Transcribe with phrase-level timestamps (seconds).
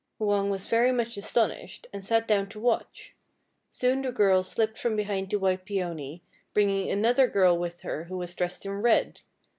[0.17, 3.13] Hwang was very much astonished, and sat down to watch.
[3.69, 6.23] Soon the girl slipped from behind the white Peony,
[6.55, 9.21] bringing another girl with her who was dressed in red.